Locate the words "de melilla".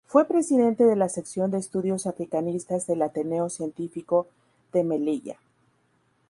4.73-5.37